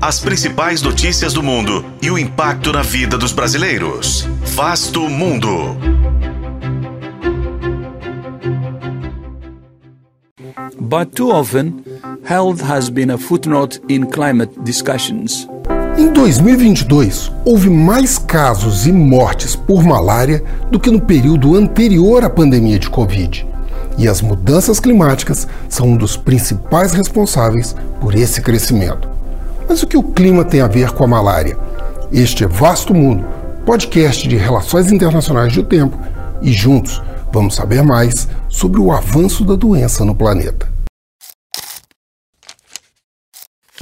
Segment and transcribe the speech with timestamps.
[0.00, 4.28] as principais notícias do mundo e o impacto na vida dos brasileiros.
[4.44, 5.76] Vasto Mundo.
[10.80, 11.84] But too often,
[12.24, 15.48] health has been a footnote in climate discussions.
[15.98, 22.30] Em 2022, houve mais casos e mortes por malária do que no período anterior à
[22.30, 23.44] pandemia de Covid.
[23.98, 29.17] E as mudanças climáticas são um dos principais responsáveis por esse crescimento.
[29.68, 31.58] Mas o que o clima tem a ver com a malária?
[32.10, 33.22] Este é Vasto Mundo,
[33.66, 35.98] podcast de relações internacionais do tempo,
[36.40, 40.66] e juntos vamos saber mais sobre o avanço da doença no planeta.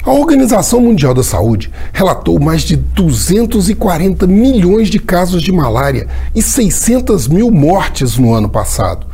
[0.03, 6.43] A Organização Mundial da Saúde relatou mais de 240 milhões de casos de malária e
[6.43, 9.07] 600 mil mortes no ano passado.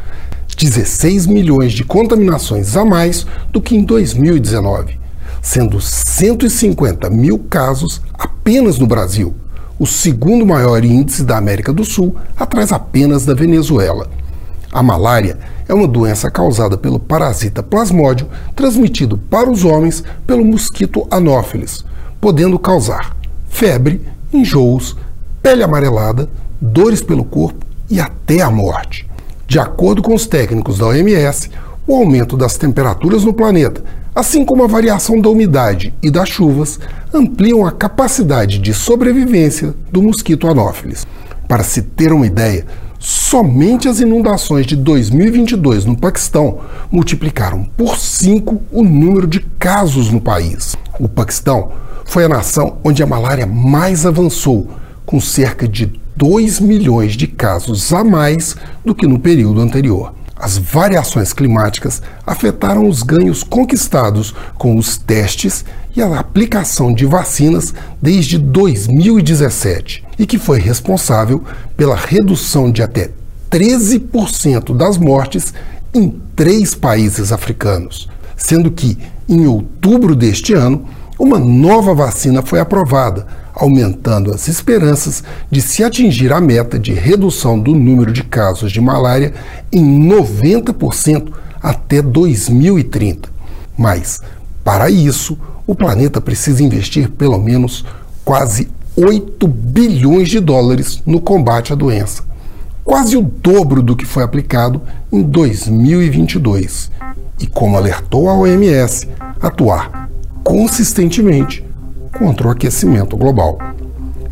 [0.56, 5.01] 16 milhões de contaminações a mais do que em 2019,
[5.42, 9.34] sendo 150 mil casos apenas no Brasil,
[9.78, 14.08] o segundo maior índice da América do Sul, atrás apenas da Venezuela.
[14.72, 21.06] A malária é uma doença causada pelo parasita plasmódio transmitido para os homens pelo mosquito
[21.10, 21.84] Anopheles,
[22.20, 23.16] podendo causar
[23.48, 24.00] febre,
[24.32, 24.96] enjoos,
[25.42, 29.06] pele amarelada, dores pelo corpo e até a morte.
[29.46, 31.50] De acordo com os técnicos da OMS,
[31.86, 33.82] o aumento das temperaturas no planeta,
[34.14, 36.78] assim como a variação da umidade e das chuvas,
[37.12, 41.06] ampliam a capacidade de sobrevivência do mosquito Anopheles.
[41.48, 42.66] Para se ter uma ideia,
[43.02, 50.20] Somente as inundações de 2022 no Paquistão multiplicaram por 5 o número de casos no
[50.20, 50.76] país.
[51.00, 51.72] O Paquistão
[52.04, 54.70] foi a nação onde a malária mais avançou,
[55.04, 60.14] com cerca de 2 milhões de casos a mais do que no período anterior.
[60.42, 67.72] As variações climáticas afetaram os ganhos conquistados com os testes e a aplicação de vacinas
[68.02, 71.44] desde 2017 e que foi responsável
[71.76, 73.10] pela redução de até
[73.52, 75.54] 13% das mortes
[75.94, 78.98] em três países africanos, sendo que,
[79.28, 80.88] em outubro deste ano,
[81.20, 83.28] uma nova vacina foi aprovada,
[83.62, 88.80] aumentando as esperanças de se atingir a meta de redução do número de casos de
[88.80, 89.32] malária
[89.70, 93.28] em 90% até 2030.
[93.78, 94.20] Mas,
[94.64, 97.84] para isso, o planeta precisa investir pelo menos
[98.24, 102.24] quase 8 bilhões de dólares no combate à doença,
[102.84, 106.90] quase o dobro do que foi aplicado em 2022.
[107.38, 109.08] E, como alertou a OMS,
[109.40, 110.10] atuar
[110.42, 111.64] consistentemente
[112.22, 113.58] contra o aquecimento global.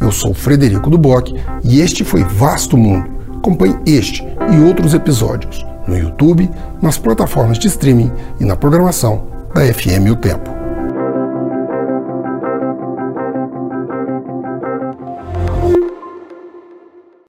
[0.00, 1.34] Eu sou Frederico Duboc
[1.64, 3.10] e este foi Vasto Mundo.
[3.36, 6.48] Acompanhe este e outros episódios no YouTube,
[6.80, 10.59] nas plataformas de streaming e na programação da FM O Tempo.